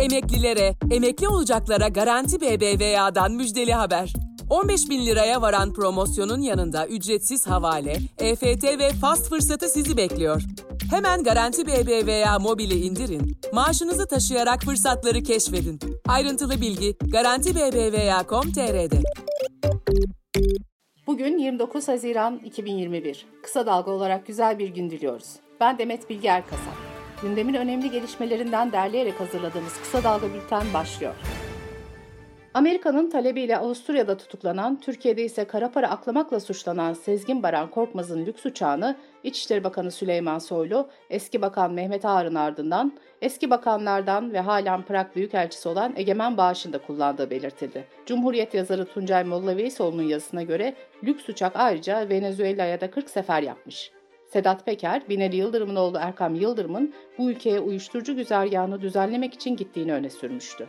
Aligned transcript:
Emeklilere, 0.00 0.74
emekli 0.90 1.28
olacaklara 1.28 1.88
Garanti 1.88 2.40
BBVA'dan 2.40 3.32
müjdeli 3.32 3.72
haber. 3.72 4.12
15 4.50 4.90
bin 4.90 5.06
liraya 5.06 5.42
varan 5.42 5.72
promosyonun 5.72 6.40
yanında 6.40 6.86
ücretsiz 6.86 7.46
havale, 7.46 7.96
EFT 8.18 8.64
ve 8.64 8.90
fast 9.00 9.28
fırsatı 9.28 9.68
sizi 9.68 9.96
bekliyor. 9.96 10.42
Hemen 10.90 11.22
Garanti 11.22 11.66
BBVA 11.66 12.38
mobili 12.38 12.74
indirin, 12.74 13.36
maaşınızı 13.52 14.08
taşıyarak 14.08 14.62
fırsatları 14.62 15.22
keşfedin. 15.22 15.80
Ayrıntılı 16.08 16.60
bilgi 16.60 16.96
Garanti 17.12 17.54
BBVA.com.tr'de. 17.54 19.02
Bugün 21.06 21.38
29 21.38 21.88
Haziran 21.88 22.40
2021. 22.44 23.26
Kısa 23.42 23.66
dalga 23.66 23.90
olarak 23.90 24.26
güzel 24.26 24.58
bir 24.58 24.68
gün 24.68 24.90
diliyoruz. 24.90 25.36
Ben 25.60 25.78
Demet 25.78 26.10
Bilge 26.10 26.28
Erkasap. 26.28 26.89
Gündemin 27.22 27.54
önemli 27.54 27.90
gelişmelerinden 27.90 28.72
derleyerek 28.72 29.20
hazırladığımız 29.20 29.80
Kısa 29.80 30.04
Dalga 30.04 30.26
Bülten 30.34 30.74
başlıyor. 30.74 31.14
Amerika'nın 32.54 33.10
talebiyle 33.10 33.58
Avusturya'da 33.58 34.16
tutuklanan, 34.16 34.80
Türkiye'de 34.80 35.24
ise 35.24 35.44
kara 35.44 35.70
para 35.70 35.90
aklamakla 35.90 36.40
suçlanan 36.40 36.92
Sezgin 36.92 37.42
Baran 37.42 37.70
Korkmaz'ın 37.70 38.26
lüks 38.26 38.46
uçağını 38.46 38.96
İçişleri 39.24 39.64
Bakanı 39.64 39.90
Süleyman 39.90 40.38
Soylu, 40.38 40.88
eski 41.10 41.42
bakan 41.42 41.72
Mehmet 41.72 42.04
Ağar'ın 42.04 42.34
ardından 42.34 42.92
eski 43.22 43.50
bakanlardan 43.50 44.32
ve 44.32 44.40
halen 44.40 44.82
Prag 44.82 45.06
Büyükelçisi 45.16 45.68
olan 45.68 45.92
Egemen 45.96 46.36
Bağış'ın 46.36 46.72
da 46.72 46.78
kullandığı 46.78 47.30
belirtildi. 47.30 47.84
Cumhuriyet 48.06 48.54
yazarı 48.54 48.84
Tuncay 48.84 49.24
Molla 49.24 50.02
yazısına 50.02 50.42
göre 50.42 50.74
lüks 51.04 51.28
uçak 51.28 51.52
ayrıca 51.56 52.08
Venezuela'ya 52.08 52.80
da 52.80 52.90
40 52.90 53.10
sefer 53.10 53.42
yapmış. 53.42 53.90
Sedat 54.32 54.66
Peker, 54.66 55.08
Binali 55.08 55.36
Yıldırım'ın 55.36 55.76
oğlu 55.76 55.98
Erkam 56.00 56.34
Yıldırım'ın 56.34 56.94
bu 57.18 57.30
ülkeye 57.30 57.60
uyuşturucu 57.60 58.16
güzergahını 58.16 58.80
düzenlemek 58.80 59.34
için 59.34 59.56
gittiğini 59.56 59.92
öne 59.92 60.10
sürmüştü. 60.10 60.68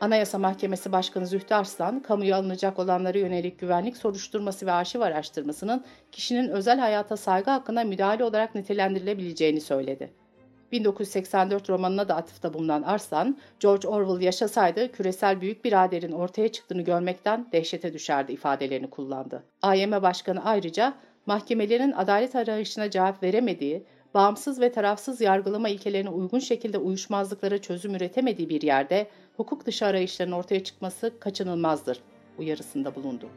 Anayasa 0.00 0.38
Mahkemesi 0.38 0.92
Başkanı 0.92 1.26
Zühtü 1.26 1.54
Arslan, 1.54 2.00
kamuya 2.00 2.36
alınacak 2.36 2.78
olanlara 2.78 3.18
yönelik 3.18 3.58
güvenlik 3.58 3.96
soruşturması 3.96 4.66
ve 4.66 4.72
arşiv 4.72 5.00
araştırmasının 5.00 5.84
kişinin 6.12 6.48
özel 6.48 6.78
hayata 6.78 7.16
saygı 7.16 7.50
hakkında 7.50 7.84
müdahale 7.84 8.24
olarak 8.24 8.54
nitelendirilebileceğini 8.54 9.60
söyledi. 9.60 10.25
1984 10.72 11.70
romanına 11.70 12.08
da 12.08 12.16
atıfta 12.16 12.54
bulunan 12.54 12.82
Arslan, 12.82 13.38
George 13.60 13.88
Orwell 13.88 14.24
yaşasaydı 14.24 14.92
küresel 14.92 15.40
büyük 15.40 15.64
biraderin 15.64 16.12
ortaya 16.12 16.52
çıktığını 16.52 16.82
görmekten 16.82 17.46
dehşete 17.52 17.92
düşerdi 17.92 18.32
ifadelerini 18.32 18.90
kullandı. 18.90 19.42
AYM 19.62 19.90
Başkanı 19.90 20.44
ayrıca 20.44 20.94
mahkemelerin 21.26 21.92
adalet 21.92 22.36
arayışına 22.36 22.90
cevap 22.90 23.22
veremediği, 23.22 23.84
bağımsız 24.14 24.60
ve 24.60 24.72
tarafsız 24.72 25.20
yargılama 25.20 25.68
ilkelerine 25.68 26.10
uygun 26.10 26.38
şekilde 26.38 26.78
uyuşmazlıklara 26.78 27.58
çözüm 27.58 27.94
üretemediği 27.94 28.48
bir 28.48 28.62
yerde 28.62 29.06
hukuk 29.36 29.66
dışı 29.66 29.86
arayışların 29.86 30.32
ortaya 30.32 30.64
çıkması 30.64 31.12
kaçınılmazdır 31.20 32.00
uyarısında 32.38 32.94
bulundu. 32.94 33.28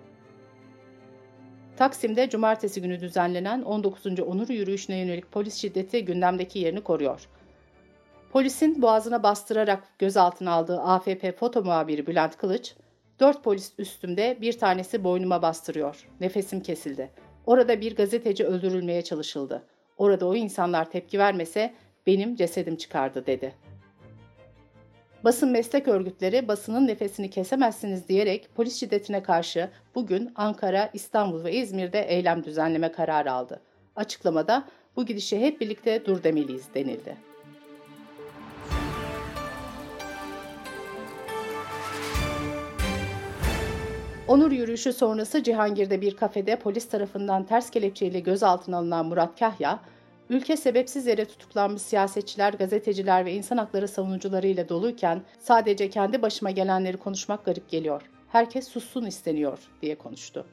Taksim'de 1.79 2.29
cumartesi 2.29 2.81
günü 2.81 2.99
düzenlenen 2.99 3.61
19. 3.61 4.19
Onur 4.19 4.49
Yürüyüşü'ne 4.49 4.97
yönelik 4.97 5.31
polis 5.31 5.55
şiddeti 5.55 6.05
gündemdeki 6.05 6.59
yerini 6.59 6.81
koruyor. 6.81 7.27
Polisin 8.31 8.81
boğazına 8.81 9.23
bastırarak 9.23 9.83
gözaltına 9.99 10.51
aldığı 10.51 10.81
AFP 10.81 11.37
foto 11.37 11.63
muhabiri 11.63 12.07
Bülent 12.07 12.37
Kılıç, 12.37 12.73
dört 13.19 13.43
polis 13.43 13.73
üstümde 13.77 14.37
bir 14.41 14.57
tanesi 14.57 15.03
boynuma 15.03 15.41
bastırıyor. 15.41 16.07
Nefesim 16.21 16.61
kesildi. 16.61 17.11
Orada 17.45 17.81
bir 17.81 17.95
gazeteci 17.95 18.45
öldürülmeye 18.45 19.01
çalışıldı. 19.01 19.63
Orada 19.97 20.27
o 20.27 20.35
insanlar 20.35 20.91
tepki 20.91 21.19
vermese 21.19 21.73
benim 22.07 22.35
cesedim 22.35 22.75
çıkardı 22.75 23.25
dedi. 23.25 23.53
Basın 25.23 25.49
meslek 25.49 25.87
örgütleri 25.87 26.47
basının 26.47 26.87
nefesini 26.87 27.29
kesemezsiniz 27.29 28.07
diyerek 28.07 28.49
polis 28.55 28.79
şiddetine 28.79 29.23
karşı 29.23 29.69
bugün 29.95 30.31
Ankara, 30.35 30.89
İstanbul 30.93 31.43
ve 31.43 31.53
İzmir'de 31.53 32.01
eylem 32.01 32.43
düzenleme 32.43 32.91
kararı 32.91 33.31
aldı. 33.31 33.61
Açıklamada 33.95 34.67
bu 34.95 35.05
gidişe 35.05 35.39
hep 35.39 35.61
birlikte 35.61 36.05
dur 36.05 36.23
demeliyiz 36.23 36.65
denildi. 36.73 37.17
Onur 44.27 44.51
yürüyüşü 44.51 44.93
sonrası 44.93 45.43
Cihangir'de 45.43 46.01
bir 46.01 46.15
kafede 46.17 46.55
polis 46.55 46.89
tarafından 46.89 47.43
ters 47.43 47.69
kelepçeyle 47.69 48.19
gözaltına 48.19 48.77
alınan 48.77 49.05
Murat 49.05 49.39
Kahya, 49.39 49.79
ülke 50.29 50.57
sebepsiz 50.57 51.07
yere 51.07 51.25
tutuklanmış 51.25 51.81
siyasetçiler, 51.81 52.53
gazeteciler 52.53 53.25
ve 53.25 53.33
insan 53.33 53.57
hakları 53.57 53.87
savunucularıyla 53.87 54.69
doluyken 54.69 55.21
sadece 55.39 55.89
kendi 55.89 56.21
başıma 56.21 56.51
gelenleri 56.51 56.97
konuşmak 56.97 57.45
garip 57.45 57.69
geliyor. 57.69 58.01
Herkes 58.27 58.67
sussun 58.67 59.05
isteniyor 59.05 59.59
diye 59.81 59.95
konuştu. 59.95 60.45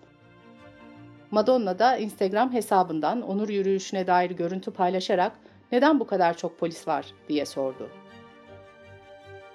Madonna 1.31 1.78
da 1.78 1.97
Instagram 1.97 2.53
hesabından 2.53 3.22
Onur 3.22 3.48
yürüyüşüne 3.48 4.06
dair 4.06 4.31
görüntü 4.31 4.70
paylaşarak 4.70 5.32
neden 5.72 6.00
bu 6.00 6.06
kadar 6.06 6.37
çok 6.37 6.58
polis 6.58 6.88
var 6.88 7.06
diye 7.28 7.47
sordu. 7.47 7.91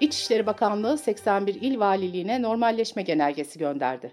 İçişleri 0.00 0.46
Bakanlığı 0.46 0.98
81 0.98 1.54
il 1.54 1.78
valiliğine 1.78 2.42
normalleşme 2.42 3.02
genelgesi 3.02 3.58
gönderdi. 3.58 4.12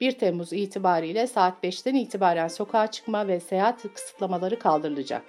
1 0.00 0.12
Temmuz 0.12 0.52
itibariyle 0.52 1.26
saat 1.26 1.64
5'ten 1.64 1.94
itibaren 1.94 2.48
sokağa 2.48 2.86
çıkma 2.86 3.28
ve 3.28 3.40
seyahat 3.40 3.82
kısıtlamaları 3.94 4.58
kaldırılacak. 4.58 5.22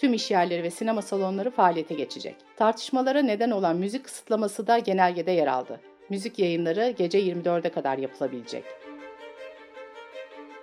Tüm 0.00 0.14
işyerleri 0.14 0.62
ve 0.62 0.70
sinema 0.70 1.02
salonları 1.02 1.50
faaliyete 1.50 1.94
geçecek. 1.94 2.36
Tartışmalara 2.56 3.22
neden 3.22 3.50
olan 3.50 3.76
müzik 3.76 4.04
kısıtlaması 4.04 4.66
da 4.66 4.78
genelgede 4.78 5.30
yer 5.30 5.46
aldı. 5.46 5.80
Müzik 6.08 6.38
yayınları 6.38 6.90
gece 6.90 7.20
24'e 7.20 7.70
kadar 7.70 7.98
yapılabilecek. 7.98 8.64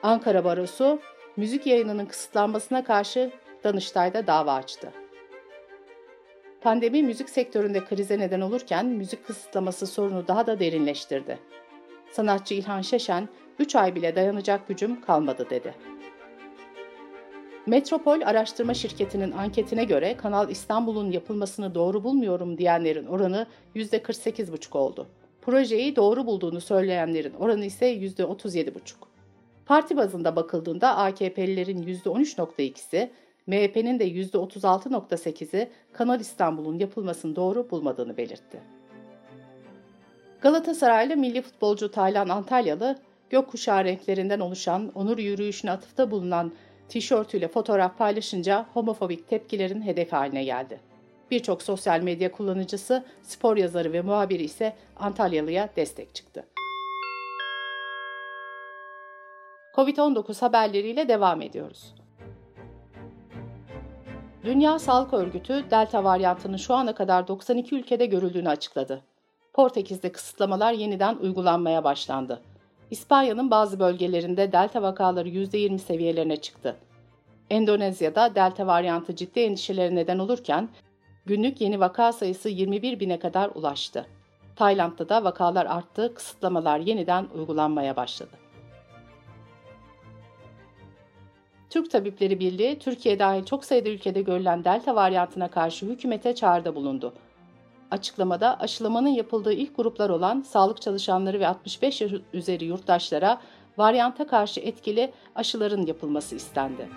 Ankara 0.04 0.44
Barosu, 0.44 1.00
müzik 1.36 1.66
yayınının 1.66 2.06
kısıtlanmasına 2.06 2.84
karşı 2.84 3.32
Danıştay'da 3.64 4.28
dava 4.28 4.54
açtı. 4.54 4.92
Pandemi 6.62 7.04
müzik 7.04 7.30
sektöründe 7.30 7.86
krize 7.86 8.20
neden 8.20 8.42
olurken 8.42 8.86
müzik 8.86 9.28
kısıtlaması 9.28 9.88
sorunu 9.88 10.28
daha 10.28 10.48
da 10.48 10.60
derinleştirdi. 10.60 11.40
Sanatçı 12.12 12.54
İlhan 12.54 12.82
Şeşen, 12.82 13.30
3 13.60 13.76
ay 13.76 13.96
bile 13.96 14.16
dayanacak 14.16 14.68
gücüm 14.68 15.02
kalmadı 15.02 15.50
dedi. 15.50 15.74
Metropol 17.68 18.22
Araştırma 18.22 18.74
Şirketi'nin 18.74 19.32
anketine 19.32 19.84
göre 19.84 20.18
Kanal 20.18 20.50
İstanbul'un 20.50 21.12
yapılmasını 21.12 21.76
doğru 21.76 22.04
bulmuyorum 22.04 22.58
diyenlerin 22.58 23.08
oranı 23.08 23.48
%48,5 23.76 24.78
oldu. 24.78 25.08
Projeyi 25.42 25.96
doğru 25.96 26.26
bulduğunu 26.26 26.62
söyleyenlerin 26.62 27.34
oranı 27.34 27.66
ise 27.66 27.94
%37,5. 27.96 28.72
Parti 29.66 29.98
bazında 29.98 30.36
bakıldığında 30.36 30.98
AKP'lilerin 30.98 31.84
%13,2'si, 31.84 33.10
MHP'nin 33.48 34.00
de 34.00 34.08
%36,8'i 34.08 35.70
Kanal 35.94 36.20
İstanbul'un 36.20 36.80
yapılmasını 36.80 37.36
doğru 37.36 37.72
bulmadığını 37.72 38.18
belirtti. 38.18 38.62
Galatasaraylı 40.42 41.18
milli 41.18 41.42
futbolcu 41.42 41.92
Taylan 41.92 42.30
Antalyalı, 42.30 42.98
gökkuşağı 43.30 43.84
renklerinden 43.84 44.40
oluşan 44.40 44.92
onur 44.96 45.18
yürüyüşüne 45.18 45.72
atıfta 45.72 46.12
bulunan 46.12 46.52
tişörtüyle 46.90 47.48
fotoğraf 47.48 47.98
paylaşınca 47.98 48.66
homofobik 48.74 49.30
tepkilerin 49.30 49.82
hedefi 49.82 50.16
haline 50.16 50.44
geldi. 50.44 50.80
Birçok 51.32 51.62
sosyal 51.62 52.02
medya 52.02 52.32
kullanıcısı, 52.32 53.06
spor 53.24 53.58
yazarı 53.58 53.94
ve 53.94 54.02
muhabiri 54.02 54.44
ise 54.44 54.74
Antalyalı'ya 55.00 55.70
destek 55.76 56.16
çıktı. 56.16 56.46
Covid-19 59.76 60.40
haberleriyle 60.42 61.08
devam 61.08 61.42
ediyoruz. 61.42 61.94
Dünya 64.44 64.80
Sağlık 64.80 65.14
Örgütü 65.14 65.66
Delta 65.72 66.04
varyantının 66.04 66.58
şu 66.58 66.74
ana 66.74 66.96
kadar 66.96 67.28
92 67.28 67.76
ülkede 67.76 68.06
görüldüğünü 68.06 68.50
açıkladı. 68.50 69.02
Portekiz'de 69.54 70.12
kısıtlamalar 70.12 70.74
yeniden 70.74 71.16
uygulanmaya 71.16 71.84
başlandı. 71.84 72.42
İspanya'nın 72.92 73.52
bazı 73.52 73.80
bölgelerinde 73.80 74.52
delta 74.52 74.82
vakaları 74.82 75.30
%20 75.30 75.78
seviyelerine 75.78 76.38
çıktı. 76.38 76.76
Endonezya'da 77.50 78.36
delta 78.36 78.68
varyantı 78.68 79.16
ciddi 79.16 79.40
endişelere 79.40 79.96
neden 79.96 80.20
olurken 80.20 80.70
günlük 81.26 81.62
yeni 81.62 81.80
vaka 81.80 82.14
sayısı 82.14 82.50
21 82.50 83.00
bine 83.00 83.20
kadar 83.20 83.52
ulaştı. 83.56 84.06
Tayland'da 84.56 85.10
da 85.10 85.24
vakalar 85.24 85.66
arttı, 85.66 86.14
kısıtlamalar 86.14 86.80
yeniden 86.80 87.28
uygulanmaya 87.36 87.96
başladı. 87.96 88.32
Türk 91.70 91.92
Tabipleri 91.92 92.40
Birliği, 92.40 92.80
Türkiye 92.80 93.20
dahil 93.20 93.46
çok 93.46 93.66
sayıda 93.66 93.90
ülkede 93.90 94.22
görülen 94.22 94.64
delta 94.64 94.96
varyantına 94.96 95.48
karşı 95.48 95.86
hükümete 95.86 96.36
çağrıda 96.36 96.76
bulundu. 96.76 97.14
Açıklamada 97.92 98.60
aşılamanın 98.60 99.10
yapıldığı 99.10 99.54
ilk 99.54 99.76
gruplar 99.76 100.10
olan 100.10 100.42
sağlık 100.42 100.82
çalışanları 100.82 101.40
ve 101.40 101.48
65 101.48 102.02
yaş 102.02 102.12
üzeri 102.34 102.66
yurttaşlara 102.66 103.42
varyanta 103.78 104.28
karşı 104.28 104.60
etkili 104.60 105.14
aşıların 105.36 105.86
yapılması 105.86 106.36
istendi. 106.36 106.90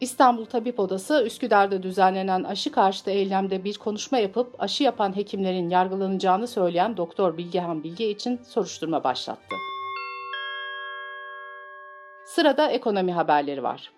İstanbul 0.00 0.44
Tabip 0.44 0.80
Odası 0.80 1.24
Üsküdar'da 1.26 1.82
düzenlenen 1.82 2.44
aşı 2.44 2.72
karşıtı 2.72 3.10
eylemde 3.10 3.64
bir 3.64 3.78
konuşma 3.78 4.18
yapıp 4.18 4.62
aşı 4.62 4.84
yapan 4.84 5.16
hekimlerin 5.16 5.70
yargılanacağını 5.70 6.46
söyleyen 6.46 6.96
Doktor 6.96 7.36
Bilgehan 7.38 7.84
Bilge 7.84 8.10
için 8.10 8.40
soruşturma 8.48 9.04
başlattı. 9.04 9.56
Sırada 12.26 12.70
ekonomi 12.70 13.12
haberleri 13.12 13.62
var. 13.62 13.97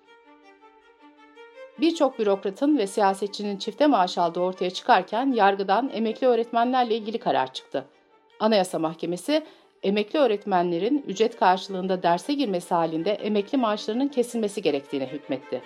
Birçok 1.80 2.18
bürokratın 2.18 2.78
ve 2.78 2.86
siyasetçinin 2.86 3.56
çifte 3.56 3.86
maaş 3.86 4.18
aldığı 4.18 4.40
ortaya 4.40 4.70
çıkarken 4.70 5.32
yargıdan 5.32 5.90
emekli 5.94 6.26
öğretmenlerle 6.26 6.96
ilgili 6.96 7.18
karar 7.18 7.52
çıktı. 7.52 7.84
Anayasa 8.40 8.78
Mahkemesi 8.78 9.42
emekli 9.82 10.18
öğretmenlerin 10.18 11.04
ücret 11.08 11.36
karşılığında 11.36 12.02
derse 12.02 12.34
girmesi 12.34 12.74
halinde 12.74 13.10
emekli 13.10 13.58
maaşlarının 13.58 14.08
kesilmesi 14.08 14.62
gerektiğine 14.62 15.06
hükmetti. 15.06 15.62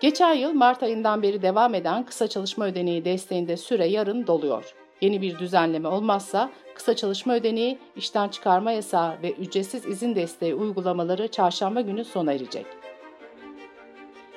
Geçen 0.00 0.34
yıl 0.34 0.52
Mart 0.52 0.82
ayından 0.82 1.22
beri 1.22 1.42
devam 1.42 1.74
eden 1.74 2.04
kısa 2.04 2.28
çalışma 2.28 2.66
ödeneği 2.66 3.04
desteğinde 3.04 3.56
süre 3.56 3.86
yarın 3.86 4.26
doluyor. 4.26 4.74
Yeni 5.00 5.22
bir 5.22 5.38
düzenleme 5.38 5.88
olmazsa 5.88 6.50
kısa 6.74 6.96
çalışma 6.96 7.34
ödeneği, 7.34 7.78
işten 7.96 8.28
çıkarma 8.28 8.72
yasağı 8.72 9.22
ve 9.22 9.32
ücretsiz 9.32 9.86
izin 9.86 10.14
desteği 10.14 10.54
uygulamaları 10.54 11.28
çarşamba 11.28 11.80
günü 11.80 12.04
sona 12.04 12.32
erecek. 12.32 12.66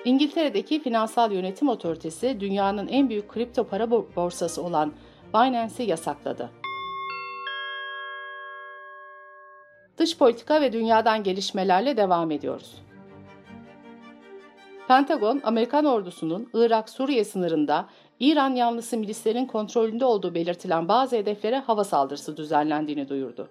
İngiltere'deki 0.05 0.79
Finansal 0.79 1.31
Yönetim 1.31 1.69
Otoritesi 1.69 2.39
dünyanın 2.39 2.87
en 2.87 3.09
büyük 3.09 3.29
kripto 3.29 3.63
para 3.63 3.91
borsası 3.91 4.63
olan 4.63 4.93
Binance'i 5.33 5.89
yasakladı. 5.89 6.49
Dış 9.97 10.17
politika 10.17 10.61
ve 10.61 10.73
dünyadan 10.73 11.23
gelişmelerle 11.23 11.97
devam 11.97 12.31
ediyoruz. 12.31 12.81
Pentagon, 14.87 15.41
Amerikan 15.43 15.85
ordusunun 15.85 16.49
Irak-Suriye 16.53 17.25
sınırında 17.25 17.89
İran 18.19 18.55
yanlısı 18.55 18.97
milislerin 18.97 19.45
kontrolünde 19.45 20.05
olduğu 20.05 20.35
belirtilen 20.35 20.87
bazı 20.87 21.15
hedeflere 21.15 21.59
hava 21.59 21.83
saldırısı 21.83 22.37
düzenlendiğini 22.37 23.09
duyurdu. 23.09 23.47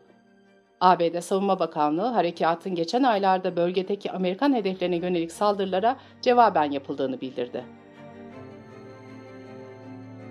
ABD 0.85 1.21
Savunma 1.21 1.59
Bakanlığı 1.59 2.07
harekatın 2.07 2.75
geçen 2.75 3.03
aylarda 3.03 3.57
bölgedeki 3.57 4.13
Amerikan 4.13 4.55
hedeflerine 4.55 4.97
yönelik 4.97 5.33
saldırılara 5.33 5.97
cevaben 6.23 6.71
yapıldığını 6.71 7.21
bildirdi. 7.21 7.65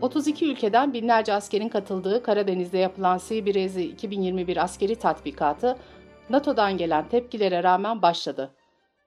32 0.02 0.52
ülkeden 0.52 0.94
binlerce 0.94 1.34
askerin 1.34 1.70
katıldığı 1.70 2.24
Karadeniz'de 2.24 2.78
yapılan 2.78 3.18
Sea 3.18 3.38
2021 3.38 4.58
askeri 4.58 4.96
tatbikatı 4.96 5.78
NATO'dan 6.30 6.78
gelen 6.78 7.10
tepkilere 7.10 7.64
rağmen 7.64 8.02
başladı. 8.02 8.52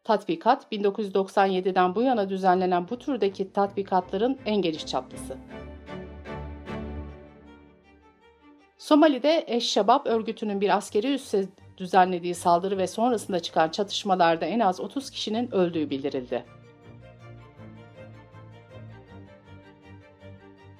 Tatbikat 0.04 0.72
1997'den 0.72 1.94
bu 1.94 2.02
yana 2.02 2.28
düzenlenen 2.28 2.88
bu 2.88 2.98
türdeki 2.98 3.52
tatbikatların 3.52 4.38
en 4.46 4.62
geniş 4.62 4.86
çaplısı. 4.86 5.36
Somali'de 8.86 9.44
Eşşebab 9.46 10.06
örgütünün 10.06 10.60
bir 10.60 10.76
askeri 10.76 11.14
üsse 11.14 11.46
düzenlediği 11.78 12.34
saldırı 12.34 12.78
ve 12.78 12.86
sonrasında 12.86 13.40
çıkan 13.40 13.68
çatışmalarda 13.68 14.44
en 14.46 14.60
az 14.60 14.80
30 14.80 15.10
kişinin 15.10 15.54
öldüğü 15.54 15.90
bildirildi. 15.90 16.44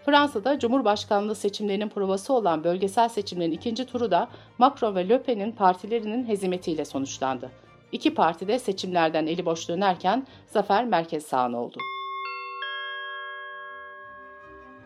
Fransa'da 0.05 0.59
Cumhurbaşkanlığı 0.59 1.35
seçimlerinin 1.35 1.89
provası 1.89 2.33
olan 2.33 2.65
bölgesel 2.65 3.09
seçimlerin 3.09 3.53
ikinci 3.53 3.87
turu 3.87 4.11
da 4.11 4.29
Macron 4.59 4.95
ve 4.95 5.09
Le 5.09 5.23
Pen'in 5.23 5.53
partilerinin 5.53 6.29
hezimetiyle 6.29 6.85
sonuçlandı. 6.85 7.51
İki 7.93 8.15
parti 8.15 8.49
de 8.49 8.59
seçimlerden 8.59 9.27
eli 9.27 9.47
boş 9.47 9.69
dönerken 9.69 10.27
zafer 10.47 10.85
merkez 10.85 11.27
sağına 11.27 11.63
oldu. 11.63 11.79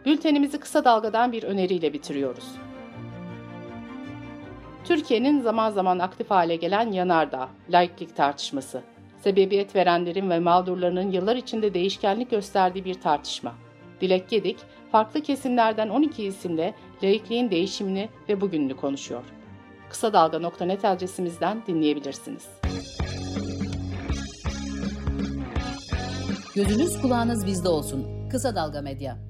Bültenimizi 0.07 0.61
kısa 0.61 0.85
dalgadan 0.85 1.33
bir 1.33 1.43
öneriyle 1.43 1.93
bitiriyoruz. 1.93 2.70
Türkiye'nin 4.91 5.41
zaman 5.41 5.71
zaman 5.71 5.99
aktif 5.99 6.31
hale 6.31 6.57
gelen 6.57 6.93
yanardağ, 6.93 7.49
laiklik 7.69 8.17
tartışması, 8.17 8.83
sebebiyet 9.23 9.77
verenlerin 9.77 10.31
ve 10.31 10.39
mağdurlarının 10.39 11.11
yıllar 11.11 11.37
içinde 11.37 11.75
değişkenlik 11.75 12.31
gösterdiği 12.31 12.85
bir 12.85 12.95
tartışma. 12.95 13.55
Dilek 14.01 14.29
Gedik, 14.29 14.57
farklı 14.93 15.23
kesimlerden 15.23 15.89
12 15.89 16.25
isimle 16.25 16.75
laikliğin 17.03 17.51
değişimini 17.51 18.09
ve 18.29 18.41
bugününü 18.41 18.77
konuşuyor. 18.77 19.25
Kısa 19.91 20.13
Dalga.net 20.13 20.85
adresimizden 20.85 21.63
dinleyebilirsiniz. 21.67 22.49
Gözünüz 26.55 27.03
kulağınız 27.03 27.47
bizde 27.47 27.69
olsun. 27.69 28.29
Kısa 28.31 28.55
Dalga 28.55 28.83
Medya. 28.83 29.30